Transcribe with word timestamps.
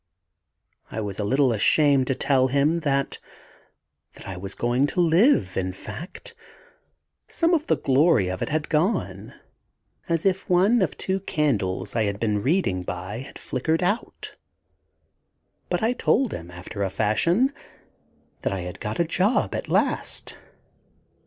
I 0.89 0.99
was 0.99 1.19
a 1.19 1.23
little 1.23 1.53
ashamed 1.53 2.07
to 2.07 2.15
tell 2.15 2.47
him, 2.47 2.79
that 2.79 3.19
that 4.13 4.27
I 4.27 4.35
was 4.35 4.55
going 4.55 4.87
to 4.87 4.99
live, 4.99 5.55
in 5.55 5.73
fact. 5.73 6.33
Some 7.27 7.53
of 7.53 7.67
the 7.67 7.75
glory 7.77 8.27
of 8.27 8.41
it 8.41 8.49
had 8.49 8.67
gone, 8.67 9.35
as 10.09 10.25
if 10.25 10.49
one 10.49 10.81
of 10.81 10.97
two 10.97 11.19
candles 11.19 11.95
I 11.95 12.05
had 12.05 12.19
been 12.19 12.41
reading 12.41 12.81
by 12.81 13.19
had 13.19 13.37
flickered 13.37 13.83
out. 13.83 14.35
But 15.69 15.83
I 15.83 15.93
told 15.93 16.31
him, 16.33 16.49
after 16.49 16.81
a 16.81 16.89
fashion, 16.89 17.53
that 18.41 18.51
I 18.51 18.61
had 18.61 18.79
got 18.79 18.99
a 18.99 19.05
job 19.05 19.53
at 19.53 19.69
last. 19.69 20.35